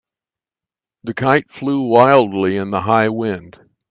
[1.03, 3.59] The kite flew wildly in the high wind.